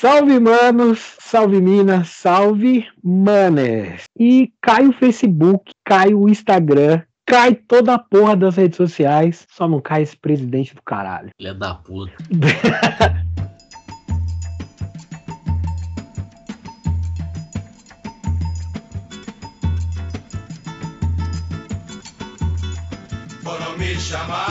[0.00, 4.04] Salve, manos, salve, minas, salve, manes.
[4.18, 9.68] E cai o Facebook, cai o Instagram, cai toda a porra das redes sociais, só
[9.68, 11.28] não cai esse presidente do caralho.
[11.36, 12.14] Filha da puta.
[24.10, 24.49] Chamar,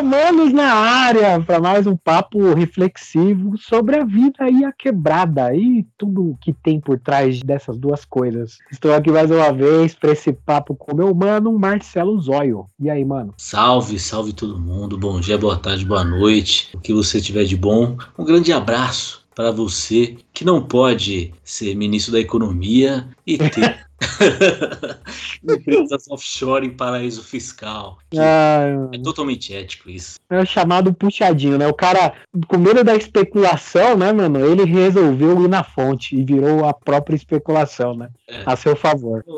[0.00, 5.86] humanos na área para mais um papo reflexivo sobre a vida e a quebrada e
[5.96, 8.58] tudo que tem por trás dessas duas coisas.
[8.72, 12.66] Estou aqui mais uma vez para esse papo com meu mano Marcelo Zóio.
[12.80, 13.34] E aí, mano?
[13.36, 14.98] Salve, salve todo mundo.
[14.98, 16.70] Bom dia, boa tarde, boa noite.
[16.74, 17.96] O que você tiver de bom.
[18.18, 23.86] Um grande abraço para você que não pode ser ministro da Economia e ter
[25.42, 27.98] empresas offshore em paraíso fiscal.
[28.16, 30.18] Ah, É totalmente ético isso.
[30.30, 31.66] é o chamado puxadinho, né?
[31.66, 32.14] O cara,
[32.48, 34.44] com medo da especulação, né, mano?
[34.44, 38.08] Ele resolveu ir na fonte e virou a própria especulação, né?
[38.28, 38.42] É.
[38.46, 39.24] A seu favor.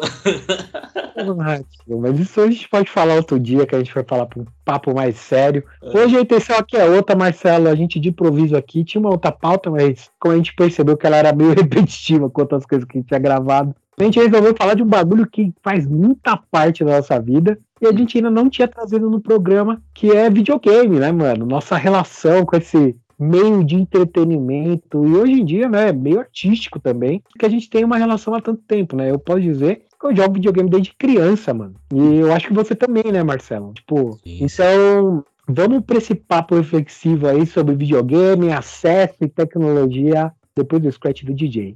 [1.88, 4.46] Mas isso a gente pode falar outro dia, que a gente vai falar pra um
[4.64, 5.64] papo mais sério.
[5.82, 5.98] É.
[5.98, 7.68] Hoje a intenção aqui é outra, Marcelo.
[7.68, 11.06] A gente de improviso aqui tinha uma outra pauta, mas como a gente percebeu que
[11.06, 14.54] ela era meio repetitiva com outras coisas que a gente tinha gravado, a gente resolveu
[14.56, 18.30] falar de um bagulho que faz muita parte da nossa vida e a gente ainda
[18.30, 21.46] não tinha trazido no programa, que é videogame, né, mano?
[21.46, 27.22] Nossa relação com esse meio de entretenimento e hoje em dia, né, meio artístico também,
[27.38, 29.10] que a gente tem uma relação há tanto tempo, né?
[29.10, 31.74] Eu posso dizer que eu jogo videogame desde criança, mano.
[31.92, 33.72] E eu acho que você também, né, Marcelo?
[33.72, 34.44] Tipo, Sim.
[34.44, 41.24] então, vamos para esse papo reflexivo aí sobre videogame, acesso e tecnologia depois do scratch
[41.24, 41.74] do DJ.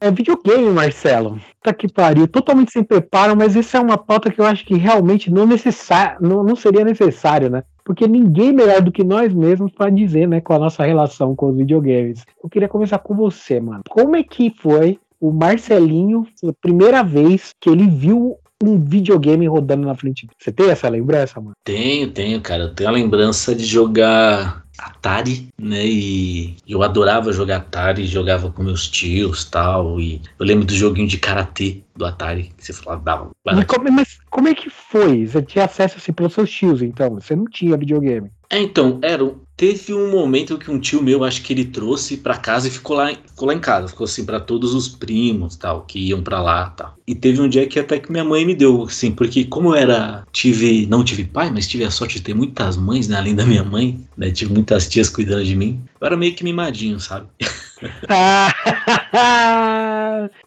[0.00, 1.40] É videogame, Marcelo.
[1.62, 2.28] Tá que pariu.
[2.28, 6.16] Totalmente sem preparo, mas essa é uma pauta que eu acho que realmente não, necessar,
[6.20, 7.62] não, não seria necessário, né?
[7.84, 11.50] Porque ninguém melhor do que nós mesmos para dizer, né, qual a nossa relação com
[11.50, 12.24] os videogames.
[12.42, 13.82] Eu queria começar com você, mano.
[13.90, 19.86] Como é que foi o Marcelinho, a primeira vez que ele viu um videogame rodando
[19.86, 20.26] na frente?
[20.38, 21.52] Você tem essa lembrança, mano?
[21.62, 22.64] Tenho, tenho, cara.
[22.64, 25.84] Eu tenho a lembrança de jogar Atari, né?
[25.86, 30.00] E eu adorava jogar Atari, jogava com meus tios tal.
[30.00, 33.30] E eu lembro do joguinho de karatê do Atari, que você falava, dava.
[33.44, 35.26] Mas como, mas como é que foi?
[35.26, 37.14] Você tinha acesso assim pelos seus tios, então?
[37.14, 38.30] Você não tinha videogame.
[38.50, 39.24] É, então, era.
[39.56, 42.96] Teve um momento que um tio meu, acho que ele trouxe pra casa e ficou
[42.96, 43.86] lá, ficou lá em casa.
[43.86, 46.96] Ficou assim pra todos os primos tal, que iam pra lá tal.
[47.06, 49.74] E teve um dia que até que minha mãe me deu, assim, porque como eu
[49.76, 50.26] era.
[50.32, 50.86] Tive.
[50.86, 53.16] Não tive pai, mas tive a sorte de ter muitas mães, né?
[53.16, 54.30] Além da minha mãe, né?
[54.32, 55.80] Tive muitas tias cuidando de mim.
[56.00, 57.28] Eu era meio que mimadinho, sabe?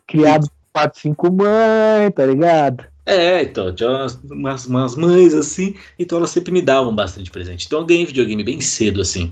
[0.06, 2.84] Criado por 4, 5 mães, tá ligado?
[3.08, 3.90] É, então, tinha
[4.30, 7.66] umas, umas, mães assim, então elas sempre me davam bastante presente.
[7.66, 9.32] Então eu ganhei videogame bem cedo, assim.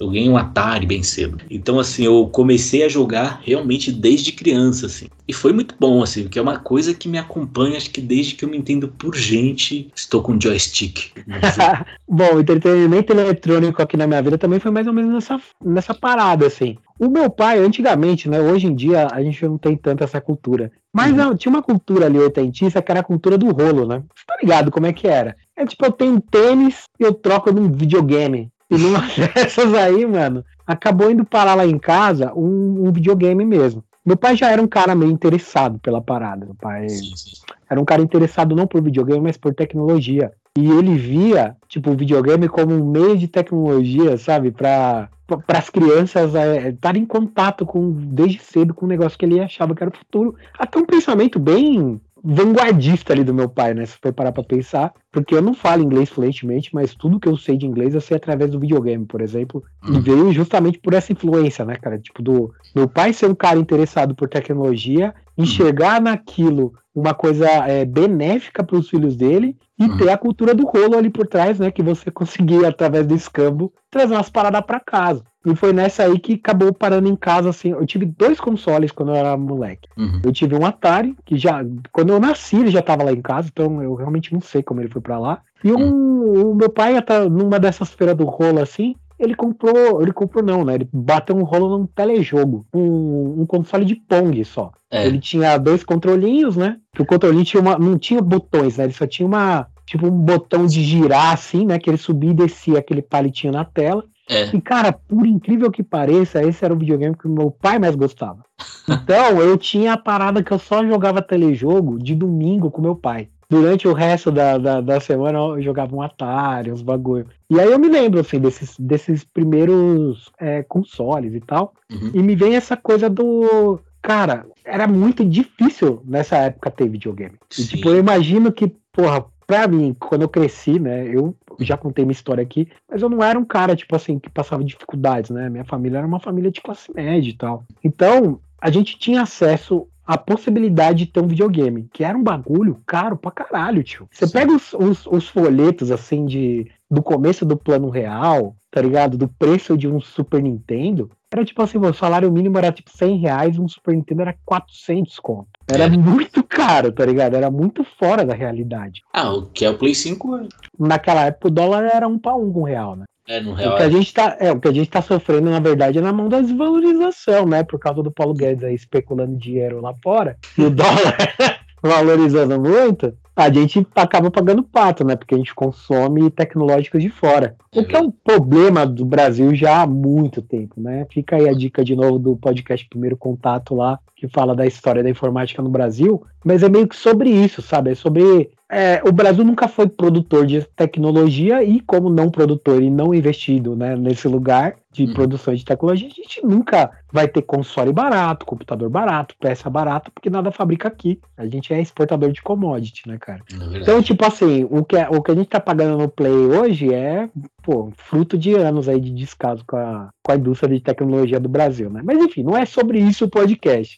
[0.00, 1.36] Eu ganhei um Atari bem cedo.
[1.50, 5.06] Então, assim, eu comecei a jogar realmente desde criança, assim.
[5.28, 8.34] E foi muito bom, assim, porque é uma coisa que me acompanha, acho que desde
[8.34, 11.12] que eu me entendo por gente, estou com joystick.
[12.08, 16.46] Bom, entretenimento eletrônico aqui na minha vida também foi mais ou menos nessa, nessa parada,
[16.46, 16.76] assim.
[17.00, 18.38] O meu pai, antigamente, né?
[18.38, 20.70] Hoje em dia a gente não tem tanto essa cultura.
[20.92, 21.34] Mas Uhum.
[21.34, 24.02] tinha uma cultura ali oitentista que era a cultura do rolo, né?
[24.14, 25.34] Você tá ligado como é que era?
[25.56, 28.50] É tipo, eu tenho um tênis e eu troco num videogame.
[28.70, 29.00] E numa
[29.34, 33.82] dessas aí, mano, acabou indo parar lá em casa um, um videogame mesmo.
[34.04, 36.44] Meu pai já era um cara meio interessado pela parada.
[36.44, 37.30] Meu pai Sim, sim.
[37.68, 40.32] era um cara interessado não por videogame, mas por tecnologia.
[40.58, 44.50] E ele via, tipo, o videogame como um meio de tecnologia, sabe?
[44.50, 45.08] Para
[45.48, 49.74] as crianças é, estarem em contato com desde cedo com um negócio que ele achava
[49.74, 50.34] que era o futuro.
[50.58, 53.86] Até um pensamento bem vanguardista ali do meu pai, né?
[53.86, 54.92] Se for parar pra pensar.
[55.12, 58.16] Porque eu não falo inglês fluentemente, mas tudo que eu sei de inglês eu sei
[58.16, 59.62] através do videogame, por exemplo.
[59.88, 60.00] E Uhum.
[60.02, 61.98] veio justamente por essa influência, né, cara?
[61.98, 67.84] Tipo, do meu pai ser um cara interessado por tecnologia, enxergar naquilo uma coisa é,
[67.84, 69.96] benéfica para os filhos dele e Uhum.
[69.96, 71.70] ter a cultura do rolo ali por trás, né?
[71.70, 75.22] Que você conseguia, através do escambo, trazer umas paradas para casa.
[75.46, 77.70] E foi nessa aí que acabou parando em casa, assim.
[77.70, 79.88] Eu tive dois consoles quando eu era moleque.
[79.96, 80.20] Uhum.
[80.22, 81.64] Eu tive um Atari, que já.
[81.90, 84.80] Quando eu nasci, ele já tava lá em casa, então eu realmente não sei como
[84.82, 85.40] ele foi pra lá.
[85.64, 86.94] E um, o meu pai,
[87.30, 90.74] numa dessas feiras do rolo assim, ele comprou, ele comprou não, né?
[90.74, 94.72] Ele bateu um rolo num telejogo, um, um console de Pong só.
[94.90, 95.06] É.
[95.06, 96.78] Ele tinha dois controlinhos, né?
[96.94, 98.84] Que o controlinho tinha uma, não tinha botões, né?
[98.84, 101.78] Ele só tinha uma, tipo um botão de girar assim, né?
[101.78, 104.04] Que ele subia e descia aquele palitinho na tela.
[104.28, 104.54] É.
[104.54, 107.94] E, cara, por incrível que pareça, esse era o videogame que o meu pai mais
[107.94, 108.44] gostava.
[108.88, 113.28] Então, eu tinha a parada que eu só jogava telejogo de domingo com meu pai.
[113.50, 117.26] Durante o resto da, da, da semana eu jogava um Atari, uns bagulho.
[117.50, 121.74] E aí eu me lembro, assim, desses, desses primeiros é, consoles e tal.
[121.90, 122.12] Uhum.
[122.14, 123.80] E me vem essa coisa do.
[124.00, 127.34] Cara, era muito difícil nessa época ter videogame.
[127.58, 132.04] E, tipo, eu imagino que, porra, pra mim, quando eu cresci, né, eu já contei
[132.04, 135.50] minha história aqui, mas eu não era um cara, tipo assim, que passava dificuldades, né?
[135.50, 137.64] Minha família era uma família de classe média e tal.
[137.82, 142.76] Então, a gente tinha acesso à possibilidade de ter um videogame, que era um bagulho
[142.84, 144.08] caro pra caralho, tio.
[144.10, 144.32] Você Sim.
[144.32, 149.16] pega os, os, os folhetos, assim, de do começo do plano real, tá ligado?
[149.16, 153.18] Do preço de um Super Nintendo, era tipo assim, o salário mínimo era tipo 100
[153.18, 155.46] reais, um Super Nintendo era 400 conto.
[155.70, 155.88] Era É.
[155.90, 157.36] muito caro, tá ligado?
[157.36, 159.02] Era muito fora da realidade.
[159.12, 162.34] Ah, o que é o Play 5 é- Naquela época o dólar era um pra
[162.34, 163.04] um com real, né?
[163.28, 163.76] É no O real.
[163.76, 166.12] que, a gente tá, é, o que a gente tá sofrendo, na verdade, é na
[166.12, 167.62] mão da desvalorização, né?
[167.62, 171.16] Por causa do Paulo Guedes aí especulando dinheiro lá fora, e o dólar
[171.82, 175.16] valorizando muito, a gente acaba pagando pato, né?
[175.16, 177.56] Porque a gente consome tecnológicos de fora.
[177.74, 181.06] O que é um problema do Brasil já há muito tempo, né?
[181.10, 185.02] Fica aí a dica de novo do podcast Primeiro Contato lá, que fala da história
[185.02, 187.90] da informática no Brasil, mas é meio que sobre isso, sabe?
[187.92, 188.50] É sobre.
[188.68, 193.74] é, o Brasil nunca foi produtor de tecnologia e, como não produtor e não investido
[193.76, 195.12] né, nesse lugar de Uhum.
[195.12, 200.28] produção de tecnologia, a gente nunca vai ter console barato, computador barato, peça barata, porque
[200.28, 201.20] nada fabrica aqui.
[201.36, 203.29] A gente é exportador de commodity, né, cara?
[203.52, 203.82] Na verdade.
[203.82, 207.28] Então, tipo assim, o que, o que a gente tá pagando no Play hoje é,
[207.62, 211.48] pô, fruto de anos aí de descaso com a, com a indústria de tecnologia do
[211.48, 212.00] Brasil, né?
[212.04, 213.96] Mas enfim, não é sobre isso o podcast.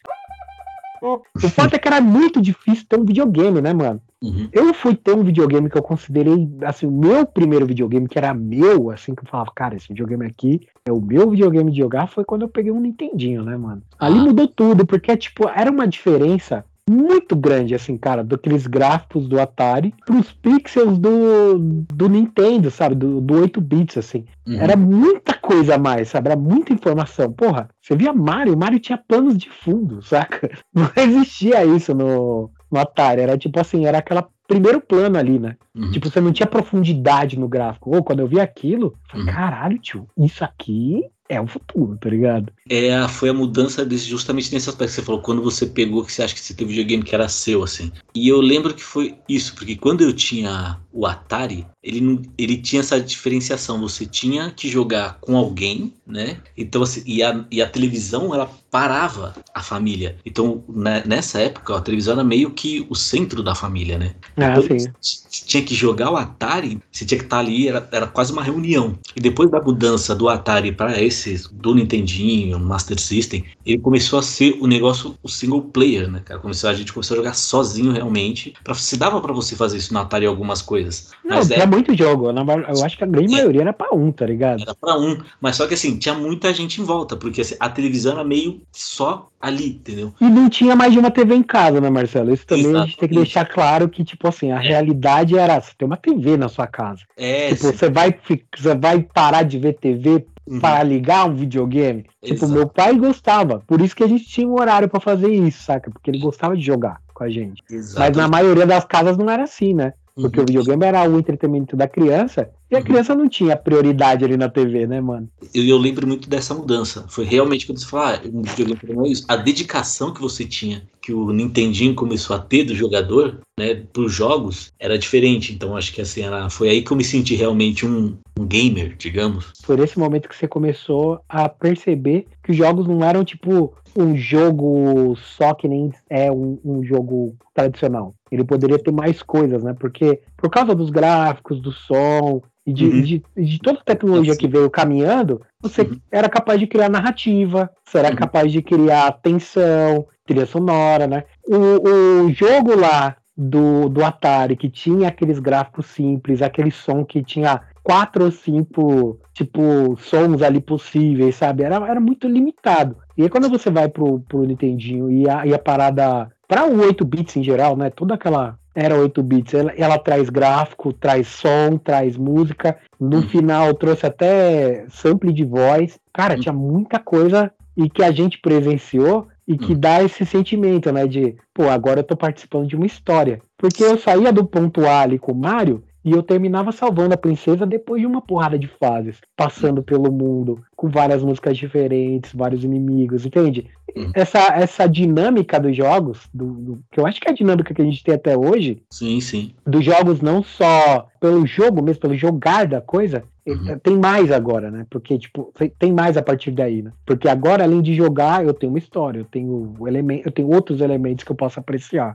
[1.03, 1.21] O
[1.51, 4.01] fato é que era muito difícil ter um videogame, né, mano?
[4.23, 4.49] Uhum.
[4.53, 8.33] Eu fui ter um videogame que eu considerei, assim, o meu primeiro videogame, que era
[8.33, 12.07] meu, assim, que eu falava, cara, esse videogame aqui é o meu videogame de jogar,
[12.07, 13.83] foi quando eu peguei um Nintendinho, né, mano?
[13.99, 14.23] Ali Ah.
[14.23, 19.95] mudou tudo, porque, tipo, era uma diferença muito grande, assim, cara, daqueles gráficos do Atari
[20.05, 21.59] pros pixels do,
[21.93, 22.95] do Nintendo, sabe?
[22.95, 24.25] Do, do 8 bits, assim.
[24.47, 24.61] Uhum.
[24.61, 26.29] Era muita coisa a mais, sabe?
[26.29, 27.33] Era muita informação.
[27.33, 30.51] Porra, você via Mario, Mario tinha planos de fundo, saca?
[30.75, 33.21] Não existia isso no, no Atari.
[33.23, 35.57] Era tipo assim, era aquela primeiro plano ali, né?
[35.75, 35.91] Uhum.
[35.93, 37.95] Tipo, você não tinha profundidade no gráfico.
[37.95, 39.33] Ou quando eu vi aquilo, eu falei, Uhum.
[39.33, 42.53] caralho, tio, isso aqui é o futuro, tá ligado?
[42.69, 46.13] É, foi a mudança desse, justamente nesse aspecto que você falou, quando você pegou que
[46.13, 47.91] você acha que você teve videogame que era seu, assim.
[48.15, 52.81] E eu lembro que foi isso, porque quando eu tinha o Atari, ele, ele tinha
[52.81, 53.81] essa diferenciação.
[53.81, 56.39] Você tinha que jogar com alguém, né?
[56.57, 60.17] Então, assim, e a, e a televisão, ela parava a família.
[60.25, 64.15] Então, né, nessa época, a televisão era meio que o centro da família, né?
[64.37, 64.91] Ah, sim.
[64.99, 68.43] você tinha que jogar o Atari, você tinha que estar ali, era, era quase uma
[68.43, 68.99] reunião.
[69.15, 74.23] E depois da mudança do Atari para esse, do Nintendinho, Master System, ele começou a
[74.23, 76.41] ser o negócio, o single player, né, cara?
[76.41, 78.55] Começou, a gente começou a jogar sozinho realmente.
[78.65, 80.82] Pra, se dava para você fazer isso no Atari algumas coisas.
[81.25, 82.27] Não, mas tinha é, muito jogo.
[82.31, 83.37] Eu acho que a grande É.
[83.39, 84.63] maioria era pra um, tá ligado?
[84.63, 85.19] era pra um.
[85.41, 88.61] Mas só que assim, tinha muita gente em volta, porque assim, a televisão era meio
[88.73, 90.13] só ali, entendeu?
[90.21, 92.33] E não tinha mais de uma TV em casa, né, Marcelo?
[92.33, 93.15] Isso também a gente tem que Exatamente.
[93.15, 97.01] deixar claro que, tipo assim, a realidade era você ter uma TV na sua casa.
[97.17, 98.15] É, tipo, cê- você vai,
[98.57, 100.59] você vai parar de ver TV Uhum.
[100.59, 102.05] para ligar um videogame.
[102.21, 102.53] Tipo, Exato.
[102.53, 103.63] meu pai gostava.
[103.65, 105.89] Por isso que a gente tinha um horário pra fazer isso, saca?
[105.89, 107.63] Porque ele gostava de jogar com a gente.
[107.71, 108.19] Mas Exato.
[108.19, 109.93] na maioria das casas não era assim, né?
[110.15, 110.45] Porque Uhum.
[110.45, 112.85] o videogame era o entretenimento da criança e a Uhum.
[112.85, 115.29] criança não tinha prioridade ali na TV, né, mano?
[115.55, 117.07] eu, eu lembro muito dessa mudança.
[117.09, 119.25] Foi realmente quando você fala, ah, um videogame é isso.
[119.29, 124.13] A dedicação que você tinha, que o Nintendinho começou a ter do jogador, né, pros
[124.13, 125.53] jogos, era diferente.
[125.53, 128.95] Então acho que assim, era, foi aí que eu me senti realmente um, um gamer,
[128.97, 129.53] digamos.
[129.65, 134.17] Foi nesse momento que você começou a perceber que os jogos não eram tipo um
[134.17, 138.15] jogo só que nem é um, um jogo tradicional.
[138.31, 139.75] Ele poderia ter mais coisas, né?
[139.79, 143.03] Porque por causa dos gráficos, do som e de, Uhum.
[143.03, 145.97] de, de toda a tecnologia que veio caminhando, você Uhum.
[146.11, 148.17] era capaz de criar narrativa, você era Uhum.
[148.17, 151.25] capaz de criar tensão, trilha sonora, né?
[151.47, 157.23] O, o jogo lá do, do Atari, que tinha aqueles gráficos simples, aquele som que
[157.23, 161.63] tinha quatro ou cinco, tipo, sons ali possíveis, sabe?
[161.65, 162.97] Era, era muito limitado.
[163.17, 166.81] E aí quando você vai pro, pro Nintendinho e a, e a parada para o
[166.81, 167.91] 8 bits em geral, né?
[167.91, 172.77] Toda aquela era 8 bits, ela, ela traz gráfico, traz som, traz música.
[173.01, 173.23] No Hum.
[173.23, 175.99] final trouxe até sample de voz.
[176.13, 176.41] Cara, Hum.
[176.41, 179.79] tinha muita coisa e que a gente presenciou e que Hum.
[179.79, 181.07] dá esse sentimento, né?
[181.07, 183.41] De, pô, agora eu tô participando de uma história.
[183.59, 187.17] Porque eu saía do ponto A ali com o Mario e eu terminava salvando a
[187.19, 192.65] princesa depois de uma porrada de fases, passando pelo mundo, com várias músicas diferentes, vários
[192.65, 193.67] inimigos, entende?
[193.97, 194.11] Hum.
[194.15, 197.83] Essa, essa dinâmica dos jogos, do, do- que eu acho que é a dinâmica que
[197.83, 199.55] a gente tem até hoje, Sim, sim.
[199.67, 203.71] dos jogos não só pelo jogo mesmo, pelo jogar da coisa, Uhum.
[203.71, 204.87] eh, tem mais agora, né?
[204.89, 206.93] Porque, tipo, tem- mais a partir daí, né?
[207.05, 210.81] Porque agora, além de jogar, eu tenho uma história, eu tenho elementos, eu tenho outros
[210.81, 212.15] elementos que eu posso apreciar.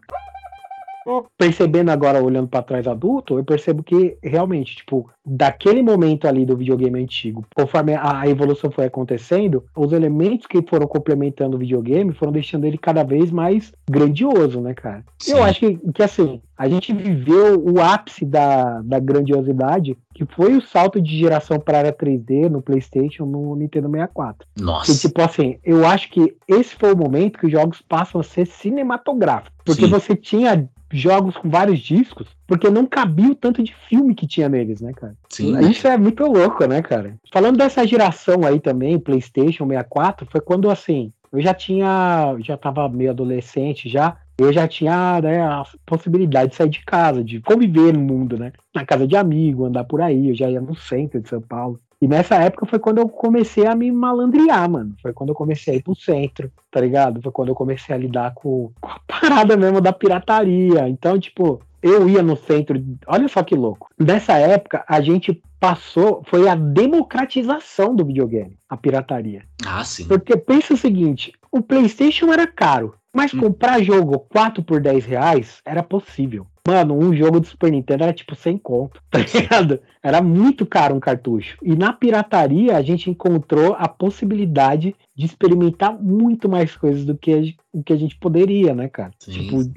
[1.37, 6.57] Percebendo agora, olhando pra trás adulto, eu percebo que realmente, tipo, daquele momento ali do
[6.57, 12.31] videogame antigo, conforme a evolução foi acontecendo, os elementos que foram complementando o videogame foram
[12.31, 15.03] deixando ele cada vez mais grandioso, né, cara?
[15.19, 15.33] Sim.
[15.33, 20.55] Eu acho que, que assim, a gente viveu o ápice da, da grandiosidade, que foi
[20.55, 24.47] o salto de geração para a área 3D no PlayStation, no Nintendo 64.
[24.55, 24.95] Que, Nossa.
[24.95, 28.47] tipo assim, eu acho que esse foi o momento que os jogos passam a ser
[28.47, 29.57] cinematográficos.
[29.63, 29.91] Porque Sim.
[29.91, 34.47] você tinha jogos com vários discos, porque não cabia o tanto de filme que tinha
[34.47, 35.15] neles, né, cara?
[35.29, 35.59] Sim.
[35.69, 37.15] Isso é muito louco, né, cara?
[37.31, 42.87] Falando dessa geração aí também, PlayStation 64, foi quando assim, eu já tinha, já tava
[42.87, 47.91] meio adolescente já, eu já tinha né, a possibilidade de sair de casa, de conviver
[47.91, 48.53] no mundo, né?
[48.73, 51.79] Na casa de amigo, andar por aí, eu já ia no centro de São Paulo.
[52.01, 54.95] E nessa época foi quando eu comecei a me malandrear, mano.
[55.01, 57.21] Foi quando eu comecei a ir pro centro, tá ligado?
[57.21, 60.87] Foi quando eu comecei a lidar com, com a parada mesmo da pirataria.
[60.87, 62.79] Então, tipo, eu ia no centro.
[63.07, 63.89] Olha só que louco.
[63.99, 66.23] Nessa época, a gente passou.
[66.27, 69.43] Foi a democratização do videogame, a pirataria.
[69.65, 70.07] Ah, sim.
[70.07, 73.39] Porque pensa o seguinte: o PlayStation era caro, mas Hum.
[73.39, 76.45] comprar jogo 4 por 10 reais era possível.
[76.67, 79.79] Mano, um jogo do Super Nintendo era tipo 100 conto, tá ligado?
[80.03, 81.57] Era muito caro um cartucho.
[81.61, 87.55] E na pirataria a gente encontrou a possibilidade de experimentar muito mais coisas do que
[87.71, 89.11] o que a gente poderia, né, cara?
[89.17, 89.31] Sim.
[89.31, 89.71] Tipo,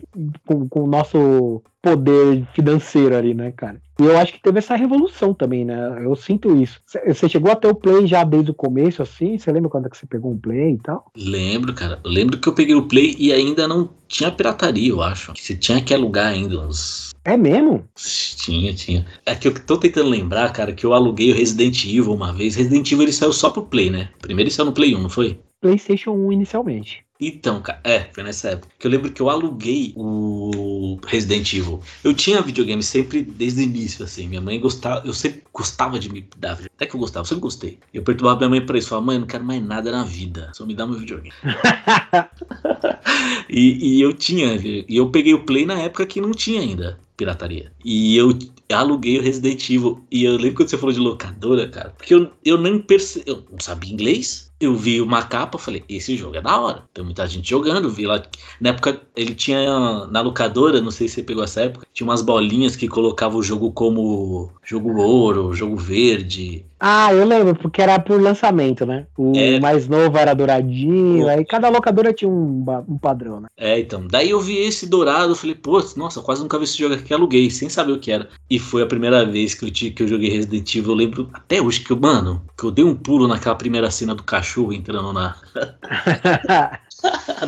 [0.45, 3.81] com, com o nosso poder financeiro ali, né, cara?
[4.01, 6.05] E eu acho que teve essa revolução também, né?
[6.05, 6.81] Eu sinto isso.
[7.07, 9.39] Você chegou a ter o Play já desde o começo, assim?
[9.39, 11.07] Você lembra quando é que você pegou um Play e tal?
[11.17, 12.01] Lembro, cara.
[12.03, 15.33] Eu lembro que eu peguei o Play e ainda não tinha pirataria, eu acho.
[15.35, 17.11] Você tinha que alugar ainda uns.
[17.25, 17.89] É mesmo?
[17.95, 19.07] Tinha, tinha.
[19.25, 22.57] É que eu tô tentando lembrar, cara, que eu aluguei o Resident Evil uma vez.
[22.57, 24.11] Resident Evil ele saiu só pro Play, né?
[24.21, 25.41] Primeiro ele saiu no Play 1, não foi?
[25.61, 27.05] PlayStation 1 inicialmente.
[27.21, 28.73] Então, cara, é, foi nessa época.
[28.79, 31.81] Que eu lembro que eu aluguei o Resident Evil.
[32.03, 34.27] Eu tinha videogame sempre desde o início, assim.
[34.27, 36.71] Minha mãe gostava, eu sempre gostava de me dar videogame.
[36.77, 37.79] Até que eu gostava, eu sempre gostei.
[37.93, 38.89] Eu perturbava minha mãe pra isso.
[38.89, 40.51] Falava, mãe, eu não quero mais nada na vida.
[40.55, 41.33] Só me dá meu videogame.
[43.49, 46.99] e, e eu tinha, e eu peguei o Play na época que não tinha ainda
[47.21, 47.71] pirataria.
[47.85, 48.31] E eu
[48.73, 50.03] aluguei o Resident Evil.
[50.11, 53.29] E eu lembro quando você falou de locadora, cara, porque eu, eu nem percebi.
[53.29, 54.50] Eu não sabia inglês.
[54.61, 56.83] Eu vi uma capa, falei, esse jogo é da hora.
[56.93, 58.23] Tem muita gente jogando, vi lá.
[58.61, 62.21] Na época ele tinha na locadora, não sei se você pegou essa época, tinha umas
[62.21, 66.65] bolinhas que colocavam o jogo como jogo ouro, jogo verde.
[66.83, 69.07] Ah, eu lembro, porque era por lançamento, né?
[69.17, 69.61] O É.
[69.61, 71.29] mais novo era douradinho, Pô.
[71.29, 73.49] aí cada locadora tinha um, um padrão, né?
[73.57, 74.07] É, então.
[74.07, 77.51] Daí eu vi esse dourado, falei, pô, nossa, quase nunca vi esse jogo aqui, aluguei,
[77.51, 78.29] sem saber o que era.
[78.49, 80.93] E foi a primeira vez que eu, que eu joguei Resident Evil.
[80.93, 84.15] Eu lembro até hoje que eu, mano, que eu dei um pulo naquela primeira cena
[84.15, 85.37] do cachorro entrando na,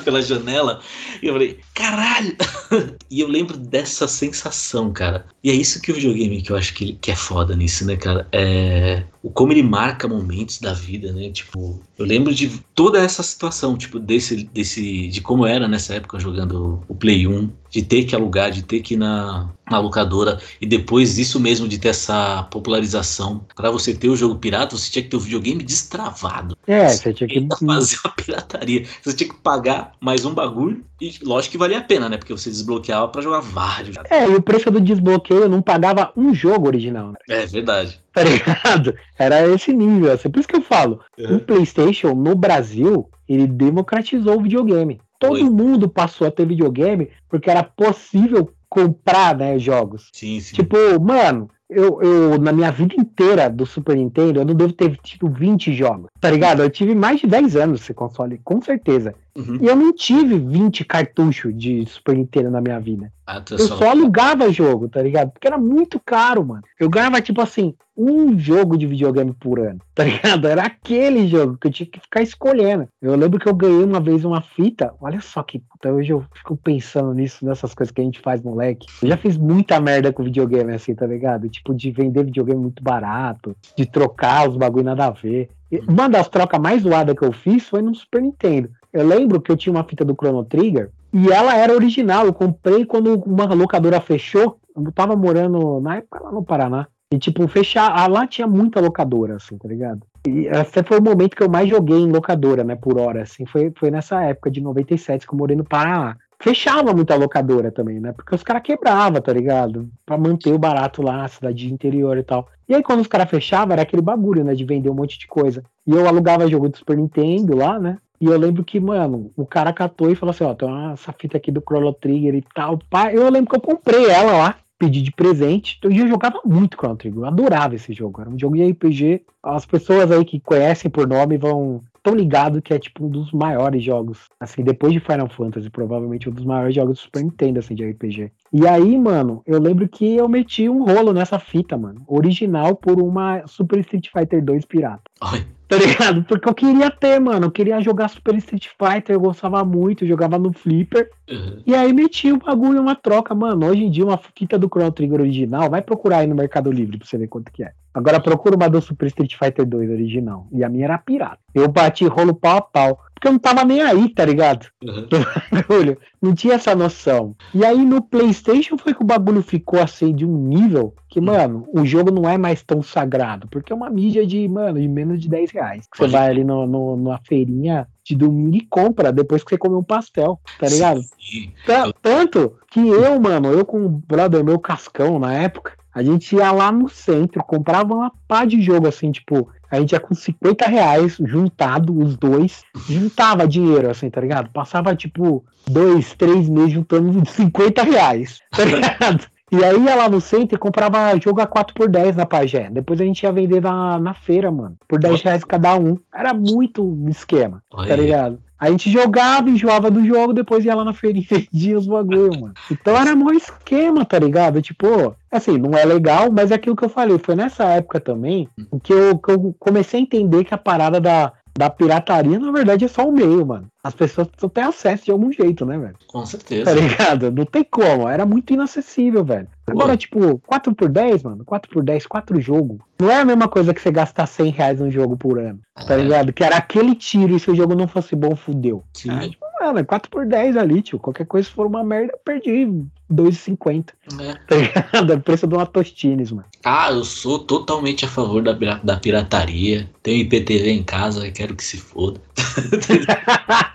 [0.05, 0.81] pela janela.
[1.23, 2.37] E eu falei, caralho!
[3.11, 5.27] e eu lembro dessa sensação, cara.
[5.43, 7.97] E é isso que o videogame que eu acho que, que é foda nisso, né,
[7.97, 8.27] cara?
[8.33, 11.31] É o como ele marca momentos da vida, né?
[11.31, 16.19] Tipo, eu lembro de toda essa situação, tipo, desse, desse, de como era nessa época
[16.19, 20.39] jogando o Play 1, de ter que alugar, de ter que ir na, na locadora,
[20.61, 23.45] e depois isso mesmo de ter essa popularização.
[23.57, 26.55] Pra você ter o jogo pirata, você tinha que ter o videogame destravado.
[26.67, 27.49] é, você tinha que.
[27.65, 28.85] Fazer uma pirataria.
[29.03, 30.85] Você tinha que pagar mais um bagulho.
[31.01, 32.19] E lógico que valia a pena, né?
[32.19, 33.97] Porque você desbloqueava pra jogar vários.
[34.11, 37.19] É, e o preço do desbloqueio não pagava um jogo original, né?
[37.29, 38.01] É verdade.
[38.13, 38.95] Tá ligado?
[39.19, 40.29] Era esse nível, assim.
[40.29, 45.01] Por isso que eu falo, o PlayStation no Brasil, ele democratizou o videogame.
[45.23, 45.49] Todo Foi.
[45.49, 50.09] mundo passou a ter videogame porque era possível comprar, né, jogos.
[50.13, 50.57] Sim, sim.
[50.57, 54.97] Tipo, mano, eu, eu, na minha vida inteira do Super Nintendo, eu não devo ter
[54.97, 56.61] tido 20 jogos, tá ligado?
[56.61, 59.15] Eu tive mais de 10 anos esse console, com certeza.
[59.37, 59.59] Uhum.
[59.63, 63.11] E eu não tive 20 cartuchos de Super Nintendo na minha vida.
[63.27, 65.31] Ah, tu Eu só- só alugava jogo, tá ligado?
[65.31, 66.63] Porque era muito caro, mano.
[66.79, 70.05] Eu ganhava, tipo assim, um jogo de videogame por ano, tá
[70.41, 70.47] ligado?
[70.47, 72.87] Era aquele jogo que eu tinha que ficar escolhendo.
[73.01, 74.93] Eu lembro que eu ganhei uma vez uma fita.
[75.01, 78.43] Olha só que puta, hoje eu fico pensando nisso, nessas coisas que a gente faz,
[78.43, 78.87] moleque.
[79.03, 81.49] Eu já fiz muita merda com videogame, assim, tá ligado?
[81.49, 85.49] Tipo, de vender videogame muito barato, de trocar os bagulho nada a ver.
[85.71, 88.69] E Uma das trocas mais zoadas que eu fiz foi no Super Nintendo.
[88.93, 92.27] Eu lembro que eu tinha uma fita do Chrono Trigger e ela era original.
[92.27, 94.59] Eu comprei quando uma locadora fechou.
[94.77, 96.87] Eu tava morando na época lá no Paraná.
[97.13, 97.93] E, tipo, fechar.
[97.95, 100.01] ah, Lá tinha muita locadora, assim, tá ligado?
[100.27, 103.45] E esse foi o momento que eu mais joguei em locadora, né, por hora, assim.
[103.45, 106.17] Foi, foi nessa época de 97 que eu morei no Paraná.
[106.41, 108.13] Fechava muita locadora também, né?
[108.13, 109.89] Porque os caras quebravam, tá ligado?
[110.05, 112.49] Pra manter o barato lá cidade interior e tal.
[112.69, 114.55] E aí, quando os caras fechavam, era aquele bagulho, né?
[114.55, 115.63] De vender um monte de coisa.
[115.87, 117.99] E eu alugava jogo do Super Nintendo lá, né?
[118.23, 121.13] E eu lembro que, mano, o cara catou e falou assim: ó, tem uma- essa
[121.13, 122.79] fita aqui do Chrono Trigger e tal.
[122.89, 123.13] Pá.
[123.13, 125.77] Eu lembro que eu comprei ela lá, pedi de presente.
[125.91, 128.21] E eu jogava muito Chrono Trigger, eu adorava esse jogo.
[128.21, 129.23] Era um jogo de RPG.
[129.43, 131.81] As pessoas aí que conhecem por nome vão.
[132.03, 136.29] Tão ligado que é tipo um dos maiores jogos, assim, depois de Final Fantasy, provavelmente
[136.29, 138.33] um dos maiores jogos do Super Nintendo, assim, de RPG.
[138.53, 143.01] E aí, mano, eu lembro que eu meti um rolo nessa fita, mano, original por
[143.01, 145.03] uma Super Street Fighter 2 pirata.
[145.21, 146.23] Olha, Tá ligado?
[146.25, 147.47] Porque eu queria ter, mano.
[147.47, 151.09] Eu queria jogar Super Street Fighter, eu gostava muito, eu jogava no Flipper.
[151.31, 151.63] uhum.
[151.67, 153.67] E aí meti o bagulho, uma troca, mano.
[153.67, 156.99] Hoje em dia, uma fita do Chrono Trigger original, vai procurar aí no Mercado Livre
[156.99, 157.73] pra você ver quanto que é.
[157.95, 160.47] Agora procura uma do Super Street Fighter 2 original.
[160.53, 161.39] E a minha era pirata.
[161.55, 163.01] Eu bati rolo pau a pau.
[163.15, 164.67] Porque eu não tava nem aí, tá ligado?
[164.83, 165.07] Uhum.
[166.21, 167.35] Não tinha essa noção.
[167.55, 171.69] E aí no PlayStation foi que o bagulho ficou assim de um nível que, mano,
[171.73, 173.47] o jogo não é mais tão sagrado.
[173.49, 175.87] Porque é uma mídia de, mano, de menos de 10 reais.
[175.95, 179.77] Você vai ali no, no- numa feirinha de domingo e compra depois que você come
[179.77, 181.01] um pastel, tá ligado?
[181.03, 181.53] Sim.
[181.67, 186.35] Ta- Tanto que eu, mano, eu com o brother meu Cascão na época, a gente
[186.37, 190.15] ia lá no centro, comprava uma pá de jogo assim, tipo, a gente ia com
[190.15, 194.51] 50 reais juntado, os dois, juntava dinheiro, assim, tá ligado?
[194.51, 199.27] Passava, tipo, dois, três meses juntando 50 reais, tá ligado?
[199.53, 202.71] E aí ia lá no centro e comprava jogo a 4x10 na Pagé.
[202.71, 204.77] Depois a gente ia vender na, na feira, mano.
[204.89, 205.99] Por 10 reais cada um.
[206.15, 208.01] Era muito esquema, tá Olha aí.
[208.01, 208.39] ligado?
[208.63, 212.41] A gente jogava, enjoava do jogo, depois ia lá na feira e vendia os bagulho,
[212.41, 212.55] mano.
[212.71, 214.63] Então era mó esquema, tá ligado?
[214.63, 217.19] Tipo, assim, não é legal, mas é aquilo que eu falei.
[217.19, 218.49] Foi nessa época também
[218.85, 222.85] que eu, que eu comecei a entender que a parada da, da pirataria, na verdade,
[222.85, 223.67] é só o meio, mano.
[223.85, 225.97] As pessoas precisam ter acesso de algum jeito, né, velho?
[226.07, 226.73] Com Tá certeza.
[226.73, 227.33] ligado?
[227.33, 228.09] Não tem como.
[228.09, 229.49] Era muito inacessível, velho.
[229.67, 229.97] Agora, Pô.
[229.97, 231.45] tipo, 4x10, mano.
[231.45, 232.79] 4x10, 4 jogos.
[233.01, 235.59] Não é a mesma coisa que você gastar 100 reais num jogo por ano.
[235.87, 236.33] Tá É, ligado?
[236.33, 238.85] Que era aquele tiro e se o jogo não fosse bom, fudeu.
[238.95, 239.11] sim.
[239.11, 240.99] Ah, tipo, mano, é 4x10 ali, tio.
[241.01, 242.67] Qualquer coisa se for uma merda, eu perdi
[243.13, 243.87] 2,50.
[244.21, 244.35] É.
[244.47, 245.13] Tá ligado?
[245.13, 246.47] É o preço de uma Tostines, mano.
[246.65, 249.89] Ah, eu sou totalmente a favor da, da pirataria.
[250.03, 252.21] Tenho IPTV em casa, quero que se foda.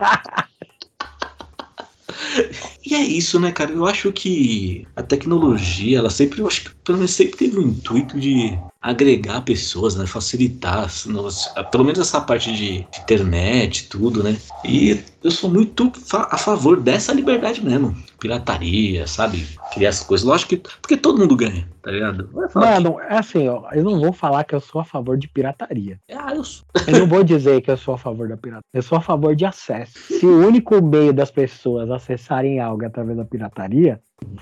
[2.85, 3.71] E é isso, né, cara?
[3.71, 7.61] Eu acho que a tecnologia, ela sempre, eu acho que pelo menos sempre teve o
[7.61, 10.05] intuito de agregar pessoas, né?
[10.05, 14.37] Facilitar, nós- pelo menos essa parte de internet, tudo, né?
[14.65, 17.95] E eu sou muito a favor dessa liberdade mesmo.
[18.19, 19.45] Pirataria, sabe?
[19.73, 20.25] Criar as coisas.
[20.25, 20.57] Lógico que.
[20.81, 22.29] Porque todo mundo ganha, tá ligado?
[22.51, 23.63] Falar Mano, é assim, ó.
[23.73, 25.99] Eu não vou falar que eu sou a favor de pirataria.
[26.15, 26.65] ah, eu sou.
[26.87, 28.63] Eu não vou dizer que eu sou a favor da pirataria.
[28.73, 29.93] Eu sou a favor de acesso.
[30.07, 33.99] Se o único meio das pessoas acessarem algo é através da pirataria,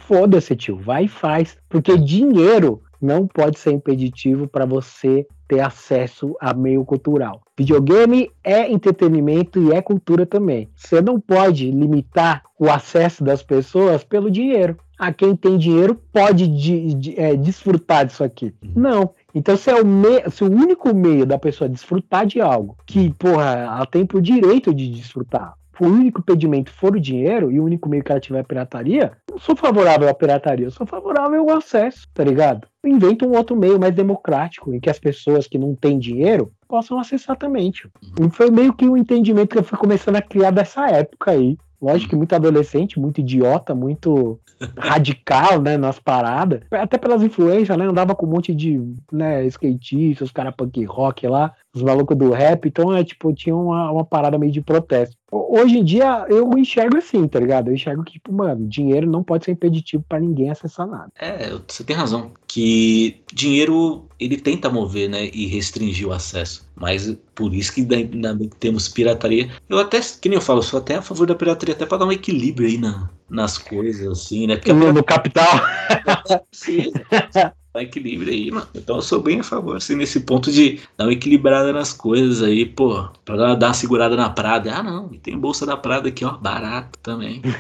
[0.08, 0.78] foda-se, tio.
[0.78, 1.58] Vai e faz.
[1.68, 7.42] Porque dinheiro não pode ser impeditivo para você ter acesso a meio cultural.
[7.58, 10.68] Videogame é entretenimento e é cultura também.
[10.76, 14.78] Você não pode limitar o acesso das pessoas pelo dinheiro.
[14.98, 18.54] A quem tem dinheiro pode de- de- é, desfrutar disso aqui.
[18.76, 19.12] Não.
[19.34, 23.14] Então, se, é o me- se o único meio da pessoa desfrutar de algo que,
[23.14, 27.64] porra, ela tem por direito de desfrutar, o único impedimento for o dinheiro e o
[27.64, 30.86] único meio que ela tiver é pirataria, eu não sou favorável à pirataria, eu sou
[30.86, 32.68] favorável ao acesso, tá ligado?
[32.86, 37.00] Inventa um outro meio mais democrático, em que as pessoas que não têm dinheiro possam
[37.00, 37.90] acessar também, tio.
[38.20, 41.58] E foi meio que um entendimento que eu fui começando a criar dessa época aí.
[41.82, 44.40] Lógico que muito adolescente, muito idiota, muito
[44.78, 46.62] radical, né, nas paradas.
[46.72, 51.28] Até pelas influências, né, andava com um monte de, né, skatistas, os caras punk rock
[51.28, 51.54] lá.
[51.76, 55.16] Os malucos do rap, então é tipo, tinha uma, uma parada meio de protesto.
[55.30, 57.68] Hoje em dia eu enxergo assim, tá ligado?
[57.68, 61.10] Eu enxergo que, tipo, mano, dinheiro não pode ser impeditivo para ninguém acessar nada.
[61.20, 62.32] É, você tem razão.
[62.48, 65.30] Que dinheiro ele tenta mover, né?
[65.34, 66.66] E restringir o acesso.
[66.76, 69.50] Mas por isso que ainda temos pirataria.
[69.68, 72.06] Eu até, que nem eu falo, sou até a favor da pirataria, até pra dar
[72.06, 74.56] um equilíbrio aí na, nas coisas, assim, né?
[74.56, 75.60] Porque no, no capital.
[76.54, 76.92] Sim.
[77.76, 78.68] Dá equilíbrio aí, mano.
[78.74, 82.42] Então eu sou bem a favor, assim, nesse ponto de dar uma equilibrada nas coisas
[82.42, 84.74] aí, pô, pra dar uma segurada na Prada.
[84.74, 87.42] Ah, não, tem bolsa da Prada aqui, ó, barato também.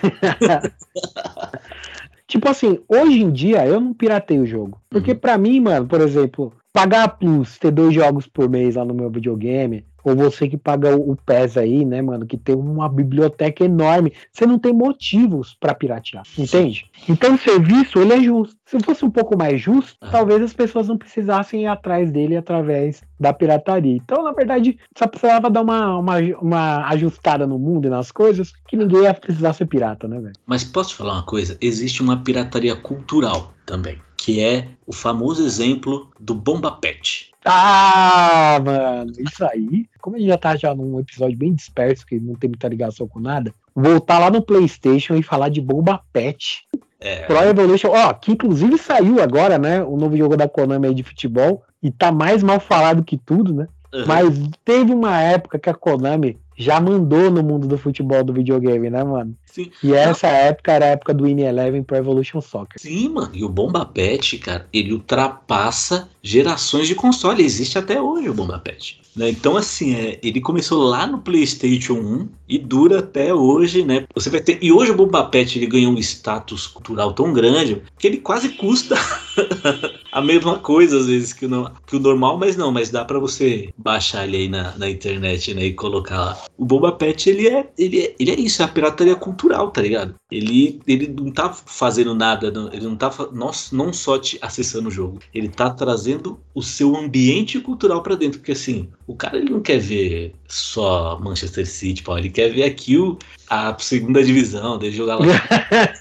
[2.29, 4.79] tipo assim, hoje em dia eu não piratei o jogo.
[4.89, 5.17] Porque uhum.
[5.17, 8.93] pra mim, mano, por exemplo, pagar a Plus, ter dois jogos por mês lá no
[8.93, 13.65] meu videogame, ou você que paga o PES aí, né, mano, que tem uma biblioteca
[13.65, 16.85] enorme, você não tem motivos para piratear, entende?
[17.09, 18.55] Então o serviço, ele é justo.
[18.65, 20.09] Se fosse um pouco mais justo, ah.
[20.11, 23.95] talvez as pessoas não precisassem ir atrás dele através da pirataria.
[23.95, 28.53] Então, na verdade, só precisava dar uma, uma, uma ajustada no mundo e nas coisas,
[28.67, 30.33] que ninguém ia precisar ser pirata, né, velho?
[30.45, 31.57] Mas posso te falar uma coisa?
[31.61, 37.31] Existe uma pirataria cultural também que é o famoso exemplo do Bomba Pet.
[37.47, 42.19] Ah, mano, isso aí, como a gente já tá já num episódio bem disperso, que
[42.19, 46.65] não tem muita ligação com nada, voltar lá no PlayStation e falar de Bomba Pet.
[46.99, 47.17] É.
[47.27, 49.83] Pro Evolution, ó, que inclusive saiu agora, né?
[49.83, 53.53] O novo jogo da Konami aí de futebol, e tá mais mal falado que tudo,
[53.53, 53.67] né?
[53.93, 54.05] Uhum.
[54.07, 58.89] Mas teve uma época que a Konami já mandou no mundo do futebol do videogame,
[58.89, 59.35] né, mano?
[59.45, 59.71] Sim.
[59.81, 60.35] E essa Não.
[60.35, 62.79] época era a época do Win Eleven Pro Evolution Soccer.
[62.79, 63.31] Sim, mano.
[63.33, 67.43] E o Bomba Pet, cara, ele ultrapassa gerações de console.
[67.43, 68.99] Existe até hoje o Bomba Pet.
[69.15, 69.29] Né?
[69.29, 74.05] Então, assim, é, ele começou lá no PlayStation 1 e dura até hoje, né?
[74.13, 74.59] Você vai ter.
[74.61, 78.49] E hoje o Bomba Pet ele ganhou um status cultural tão grande que ele quase
[78.49, 78.95] custa
[80.11, 83.19] a mesma coisa, às vezes, que o, que o normal, mas não, mas dá para
[83.19, 86.43] você baixar ele aí na, na internet né, e colocar lá.
[86.57, 89.81] O Bomba Pet, ele é, ele é, ele é isso, é a pirataria cultural, tá
[89.81, 90.15] ligado?
[90.31, 94.91] Ele, ele não tá fazendo nada, ele não tá não, não só te acessando o
[94.91, 99.49] jogo, ele tá trazendo o seu ambiente cultural para dentro, porque assim, o cara ele
[99.49, 103.17] não quer ver só Manchester City, pô, ele quer ver aqui o,
[103.49, 105.25] a segunda divisão, dele jogar lá.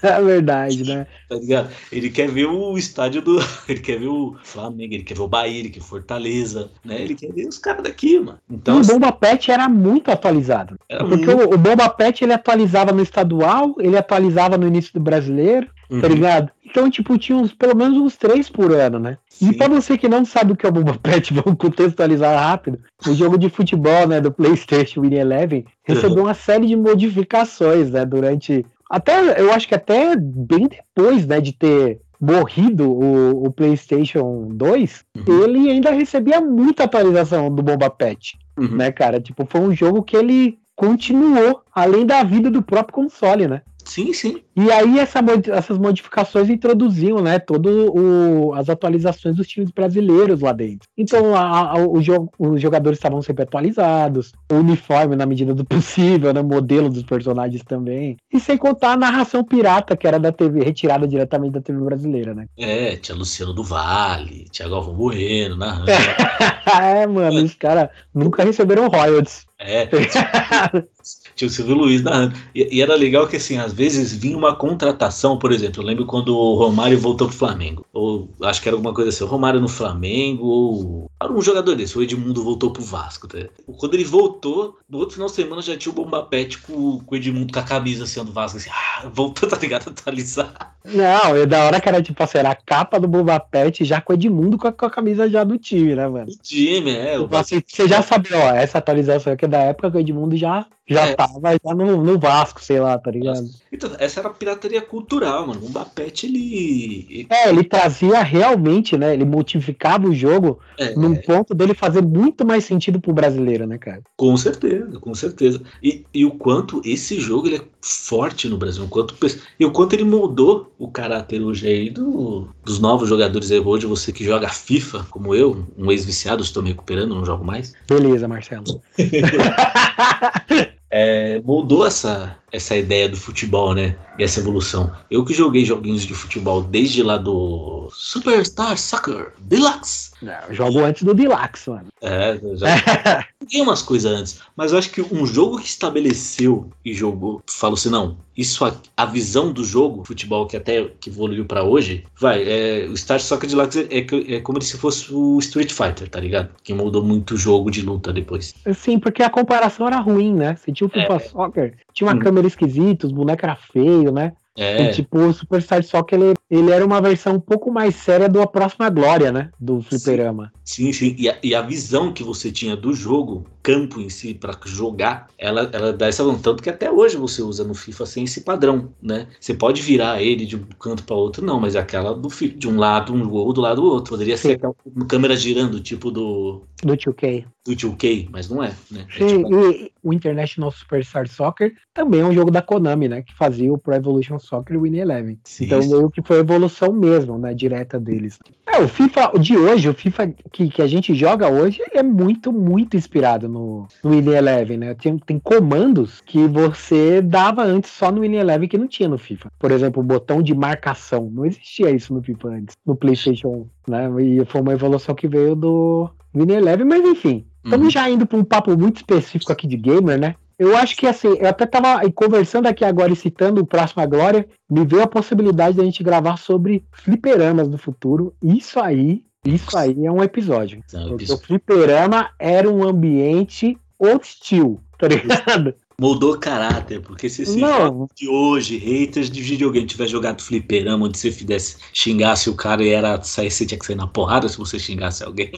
[0.01, 1.07] é verdade, né?
[1.27, 1.69] Tá ligado?
[1.91, 3.39] Ele quer ver o estádio do.
[3.67, 7.01] Ele quer ver o Flamengo, ele quer ver o Bahia, ele quer Fortaleza, né?
[7.01, 8.37] Ele quer ver os caras daqui, mano.
[8.47, 10.77] Então, e o assim, Bomba Pet era muito atualizado.
[10.87, 11.49] Era porque muito...
[11.49, 16.01] O, o Bomba Pet ele atualizava no estadual, ele atualizava no início do brasileiro, uhum.
[16.01, 16.51] tá ligado?
[16.65, 19.17] Então, tipo, tinha uns, pelo menos uns três por ano, né?
[19.29, 19.49] Sim.
[19.49, 22.79] E pra você que não sabe o que é o Bomba Pet, vamos contextualizar rápido.
[23.07, 28.05] O jogo de futebol, né, do PlayStation Win Eleven recebeu uma série de modificações, né,
[28.05, 28.65] durante.
[28.89, 35.05] Até, eu acho que até bem depois, né, de ter morrido o, o PlayStation 2,
[35.15, 35.43] uhum.
[35.43, 38.75] ele ainda recebia muita atualização do Bomba Pet, uhum.
[38.75, 39.19] né, cara?
[39.19, 43.61] Tipo, foi um jogo que ele continuou além da vida do próprio console, né?
[43.85, 44.41] Sim, sim.
[44.55, 45.19] E aí essa,
[45.53, 50.87] essas modificações introduziam, né, todo o, as atualizações dos times brasileiros lá dentro.
[50.97, 55.63] Então a, a, o jogo, os jogadores estavam sempre atualizados, o uniforme na medida do
[55.65, 58.17] possível, né, modelo dos personagens também.
[58.33, 62.33] E sem contar a narração pirata que era da TV, retirada diretamente da TV brasileira,
[62.33, 62.47] né?
[62.57, 65.91] É, tinha Luciano do Vale, tinha Galvão Bueno narrando.
[66.81, 69.45] é, mano, os caras nunca receberam royalties.
[69.59, 69.87] É,
[71.35, 72.35] tinha o Silvio Luiz narrando.
[72.53, 76.05] E, e, era legal que, assim, às vezes vinha uma contratação, por exemplo, eu lembro
[76.05, 77.85] quando o Romário voltou pro Flamengo.
[77.93, 81.11] Ou acho que era alguma coisa assim, o Romário no Flamengo, ou.
[81.21, 83.27] Era um jogador desse, o Edmundo voltou pro Vasco.
[83.27, 83.39] Tá?
[83.77, 87.15] Quando ele voltou, no outro final de semana já tinha o Bomba Pet com, com
[87.15, 89.89] o Edmundo com a camisa assim do Vasco, assim, ah, voltou, tá ligado?
[89.89, 90.75] Atualizar.
[90.85, 93.99] Não, é da hora que era tipo assim, era a capa do Bomba Pet já
[93.99, 96.27] com o Edmundo com a, com a camisa já do time, né, mano?
[96.27, 97.19] Do time, é.
[97.19, 100.37] Tipo, assim, você já sabe, ó, essa atualização aqui é da época que o Edmundo
[100.37, 101.15] já já é.
[101.27, 103.49] Tava já no, no Vasco, sei lá, tá ligado?
[103.71, 105.61] Então, essa era pirataria cultural, mano.
[105.63, 107.27] O Mbappé, ele.
[107.29, 109.13] É, ele trazia realmente, né?
[109.13, 113.77] Ele modificava o jogo é, num ponto dele fazer muito mais sentido pro brasileiro, né,
[113.77, 114.01] cara?
[114.17, 115.61] Com certeza, com certeza.
[115.81, 119.15] E, e o quanto esse jogo ele é forte no Brasil, o quanto,
[119.59, 123.85] e o quanto ele moldou o caráter hoje aí do, dos novos jogadores aí hoje,
[123.85, 127.73] você que joga FIFA, como eu, um ex-viciado, estou me recuperando, não jogo mais.
[127.87, 128.81] Beleza, Marcelo.
[130.89, 133.97] é, moldou essa, essa ideia do futebol, né?
[134.17, 134.91] E essa evolução.
[135.09, 141.03] Eu que joguei joguinhos de futebol desde lá do Superstar Soccer Deluxe, Não, jogo antes
[141.03, 141.87] do Deluxe, mano.
[142.01, 142.67] É, já
[143.41, 144.39] joguei umas coisas antes.
[144.55, 148.75] Mas eu acho que um jogo que estabeleceu e jogou, falou assim, não, isso a,
[148.97, 153.19] a visão do jogo, futebol que até que evoluiu pra hoje, vai, é, o Star
[153.19, 156.49] Soccer Deluxe é, é, é como se fosse o Street Fighter, tá ligado?
[156.63, 158.53] Que mudou muito o jogo de luta depois.
[158.73, 160.55] Sim, porque a comparação era ruim, né?
[160.55, 162.19] Você tinha o FIFA Soccer, tinha uma Hum.
[162.19, 164.33] câmera esquisita, os bonecos eram feios, né?
[164.57, 168.29] É, E, tipo, o Superstar Soccer, ele, ele era uma versão um pouco mais séria
[168.29, 169.51] do A Próxima Glória, né?
[169.59, 170.51] Do fliperama.
[170.63, 171.13] sim, sim.
[171.17, 175.27] E a, e a visão que você tinha do jogo, campo em si, pra jogar,
[175.37, 176.39] ela, ela dá essa visão.
[176.39, 179.27] Tanto que até hoje você usa no FIFA sem esse padrão, né?
[179.39, 182.67] Você pode virar ele de um canto pra outro, não, mas é aquela do de
[182.69, 184.11] um lado, um gol, do lado do outro.
[184.11, 184.53] Poderia ser Sim.
[184.55, 184.75] aquela
[185.07, 187.45] câmera girando, tipo do, Do 2K.
[187.65, 189.05] do 2K, mas não é, né?
[189.15, 193.21] É Sim, tipo- e o International Superstar Soccer também é um jogo da Konami, né?
[193.23, 195.39] Que fazia o Pro Evolution Soccer e o Win Eleven.
[195.45, 197.53] sim, Então, meio que foi a evolução mesmo, né?
[197.53, 198.37] Direta deles.
[198.67, 202.51] É, o FIFA de hoje, o FIFA que, que a gente joga hoje, é muito,
[202.51, 204.93] muito inspirado no, no Win Eleven, né?
[204.93, 209.17] Tem, tem comandos que você dava antes só no Win Eleven que não tinha no
[209.17, 209.49] FIFA.
[209.57, 211.31] Por exemplo, o botão de marcação.
[211.33, 214.09] Não existia isso no FIFA antes, no PlayStation 1, né?
[214.21, 217.45] E foi uma evolução que veio do Win Eleven, mas enfim.
[217.63, 217.91] Estamos Uhum.
[217.91, 220.35] já indo para um papo muito específico aqui de gamer, né?
[220.57, 224.47] Eu acho que assim, eu até tava conversando aqui agora e citando o Próxima Glória,
[224.69, 228.33] me veio a possibilidade da gente gravar sobre fliperamas do futuro.
[228.41, 230.81] Isso aí, isso aí é um episódio.
[230.93, 235.75] Não, Porque isso o fliperama era um ambiente hostil, tá ligado?
[235.99, 238.07] Mudou caráter, porque se esse Não.
[238.13, 242.89] de hoje, haters de videogame, tivesse jogado fliperama, onde você fizesse, xingasse o cara e
[242.89, 245.51] era sair, você tinha que sair na porrada se você xingasse alguém.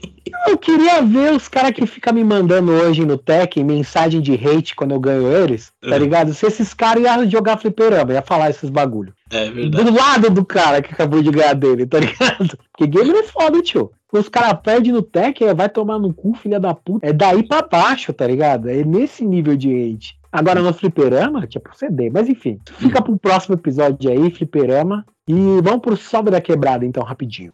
[0.48, 4.76] Eu queria ver os caras que ficam me mandando hoje no Tech mensagem de hate
[4.76, 6.00] quando eu ganho eles, tá É.
[6.00, 6.34] ligado?
[6.34, 9.14] Se esses caras iam jogar fliperama, ia falar esses bagulho.
[9.32, 9.84] É verdade.
[9.84, 12.58] do lado do cara que acabou de ganhar dele, tá ligado?
[12.72, 13.92] Porque gamer é foda, tio.
[14.14, 17.06] Os caras perdem no tech, vai tomar no cu, filha da puta.
[17.06, 18.70] É daí pra baixo, tá ligado?
[18.70, 20.16] É nesse nível de hate.
[20.38, 22.12] Agora no fliperama, tinha proceder.
[22.14, 25.04] Mas enfim, fica pro próximo episódio aí, fliperama.
[25.28, 27.52] E vamos pro Salve da Quebrada, então, rapidinho.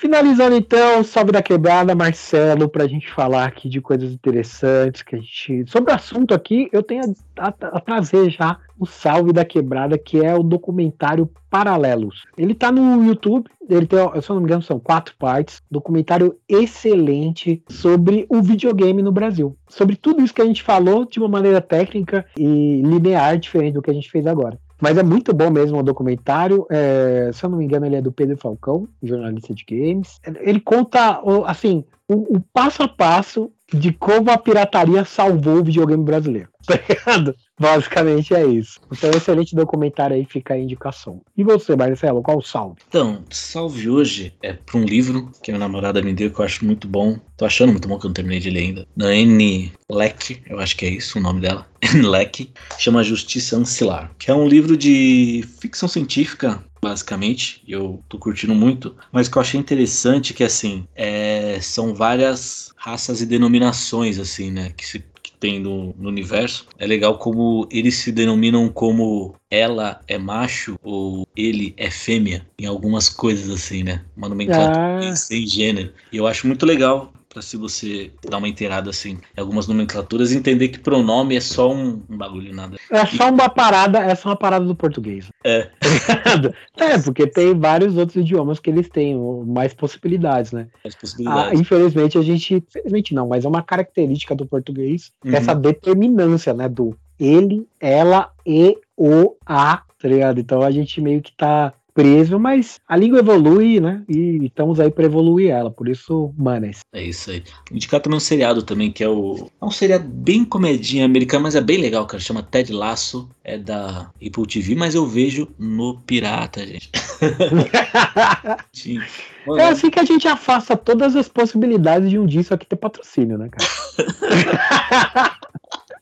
[0.00, 5.18] Finalizando então, Salve da Quebrada, Marcelo, pra gente falar aqui de coisas interessantes que a
[5.18, 5.64] gente.
[5.70, 7.02] Sobre o assunto aqui, eu tenho
[7.38, 12.24] a, a- a trazer já o Salve da Quebrada, que é o documentário Paralelos.
[12.36, 15.62] Ele tá no YouTube, ele tem, se eu não me engano, são quatro partes.
[15.70, 19.56] Documentário excelente sobre o videogame no Brasil.
[19.68, 23.82] Sobre tudo isso que a gente falou de uma maneira técnica e linear, diferente do
[23.82, 24.58] que a gente fez agora.
[24.80, 26.66] Mas é muito bom mesmo o documentário.
[26.70, 30.20] é, se eu não me engano, ele é do Pedro Falcão, jornalista de games.
[30.40, 36.04] Ele conta, assim, o, o passo a passo de como a pirataria salvou o videogame
[36.04, 36.48] brasileiro.
[36.76, 37.34] Tá ligado?
[37.58, 38.80] Basicamente é isso.
[38.92, 41.22] Então, excelente documentário aí, fica a indicação.
[41.36, 42.76] E você, Marcelo, qual o salve?
[42.88, 46.64] Então, salve hoje é para um livro que minha namorada me deu que eu acho
[46.64, 47.18] muito bom.
[47.36, 48.86] Tô achando muito bom que eu não terminei de ler ainda.
[48.96, 51.66] Da Anne Leck, eu acho que é isso o nome dela.
[51.82, 57.62] Anne Leck, chama Justiça Ancilar, que é um livro de ficção científica, basicamente.
[57.66, 62.72] Eu tô curtindo muito, mas que eu achei interessante é que assim, é, são várias
[62.76, 65.04] raças e denominações assim, né, que se
[65.38, 66.66] tem no, no universo.
[66.78, 72.66] É legal como eles se denominam como ela é macho ou ele é fêmea em
[72.66, 74.02] algumas coisas assim, né?
[74.16, 75.16] Uma nomenclatura Ah.
[75.16, 75.92] sem gênero.
[76.12, 80.32] E eu acho muito legal para se você dar uma inteirada assim em algumas nomenclaturas
[80.32, 82.78] entender que pronome é só um, um bagulho nada.
[82.90, 85.28] É só uma parada, é só uma parada do português.
[85.44, 85.68] É.
[86.78, 90.68] é, porque tem vários outros idiomas que eles têm ou mais possibilidades, né?
[90.82, 91.60] Ah, possibilidades.
[91.60, 95.34] infelizmente a gente, infelizmente não, mas é uma característica do português Uhum.
[95.34, 100.38] essa determinância, né, do ele, ela, e, o, a, tá ligado?
[100.38, 104.04] Então a gente meio que tá preso, mas a língua evolui, né?
[104.06, 106.80] E estamos aí para evoluir ela, por isso, manes.
[106.92, 107.42] É isso aí.
[107.72, 109.50] Indicar também um seriado também, que é o.
[109.60, 112.22] É um seriado bem comedinha americana, mas é bem legal, cara.
[112.22, 113.30] Chama Ted Lasso.
[113.42, 116.90] É da Apple TV, mas eu vejo no Pirata, gente.
[118.74, 119.00] Sim.
[119.46, 122.66] Mano, É assim que a gente afasta todas as possibilidades de um dia isso aqui
[122.66, 125.36] ter patrocínio, né, cara?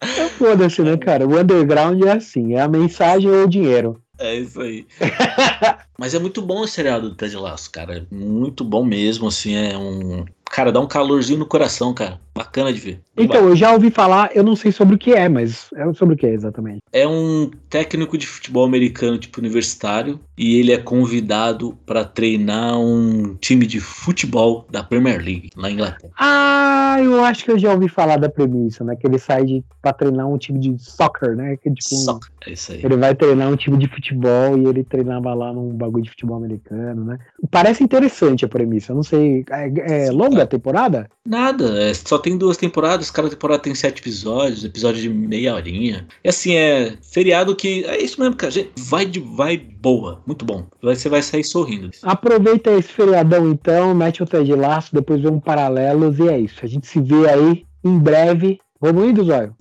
[0.05, 1.27] É Foda-se, né, cara?
[1.27, 4.04] O underground é assim, é a mensagem ou o dinheiro.
[4.19, 4.87] É isso aí.
[5.99, 7.99] Mas é muito bom esse seriado do Ted Lasso, cara.
[7.99, 10.25] É muito bom mesmo, assim, é um...
[10.51, 12.21] cara, dá um calorzinho no coração, cara.
[12.35, 13.01] Bacana de ver.
[13.17, 16.15] Então, eu já ouvi falar, eu não sei sobre o que é, mas é sobre
[16.15, 16.81] o que é exatamente.
[16.93, 23.37] É um técnico de futebol americano, tipo universitário, e ele é convidado para treinar um
[23.37, 26.13] time de futebol da Premier League, na Inglaterra.
[26.19, 28.97] Ah, eu acho que eu já ouvi falar da premissa, né?
[28.97, 31.57] Que ele sai de, pra treinar um time de soccer, né?
[31.57, 32.81] Que, tipo, Soccer, é isso aí.
[32.83, 36.37] Ele vai treinar um time de futebol e ele treinava lá num bagulho de futebol
[36.37, 37.19] americano, né?
[37.49, 38.91] Parece interessante a premissa.
[38.91, 39.45] Eu não sei.
[39.51, 41.09] É, é longa a temporada?
[41.27, 46.07] Nada, é, só tem duas temporadas, cada temporada tem sete episódios, episódio de meia horinha.
[46.23, 47.85] E assim, é feriado que.
[47.85, 48.51] É isso mesmo, cara.
[48.51, 50.67] Gente, vai de vai boa, muito bom.
[50.83, 51.91] Você vai sair sorrindo.
[52.03, 56.61] Aproveita esse feriadão então, mete o Ted Laço, depois vê um paralelos e é isso.
[56.63, 58.59] A gente se vê aí em breve.
[58.81, 59.55] Vamos indo, Zóio?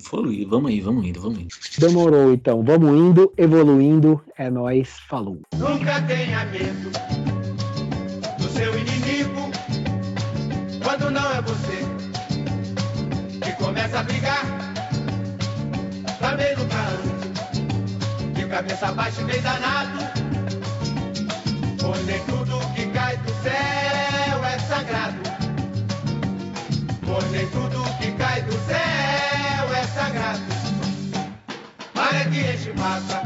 [0.49, 1.55] Vamos aí, vamos indo, vamos indo.
[1.79, 2.61] Demorou então.
[2.61, 4.21] Vamos indo, evoluindo.
[4.37, 5.39] É nóis, falou.
[5.57, 6.89] Nunca tenha medo
[8.37, 9.22] do seu inimigo é
[11.45, 11.85] você
[13.43, 14.45] que começa a brigar.
[16.19, 19.99] Também nunca ande de cabeça baixa e bem danado.
[22.05, 25.17] Nem tudo que cai do céu é sagrado.
[27.31, 30.41] Nem tudo que cai do céu é sagrado.
[31.95, 33.21] Maré que enche massa,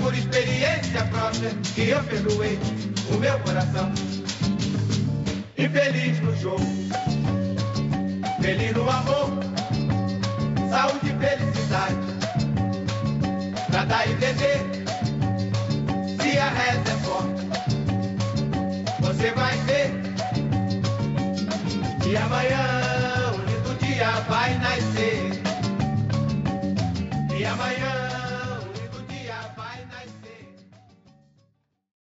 [0.00, 2.58] por experiência própria que eu perdoei
[3.12, 3.92] o meu coração.
[5.56, 6.66] Infeliz no jogo,
[8.40, 9.30] feliz no amor,
[10.70, 11.96] saúde e felicidade.
[13.70, 14.60] Pra dar e beber,
[16.20, 17.46] se a reza é forte,
[19.00, 20.00] você vai ver.
[22.06, 25.42] E amanhã um lindo dia vai nascer.
[27.38, 27.99] E amanhã